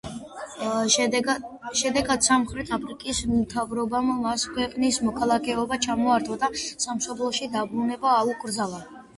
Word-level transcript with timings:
შედეგად, 0.93 2.23
სამხრეთ 2.27 2.71
აფრიკის 2.77 3.19
მთავრობამ 3.33 4.09
მას 4.23 4.47
ქვეყნის 4.55 4.99
მოქალაქეობა 5.11 5.79
ჩამოართვა 5.89 6.39
და 6.47 6.51
სამშობლოში 6.65 7.51
დაბრუნება 7.59 8.17
აუკრძალა. 8.25 8.83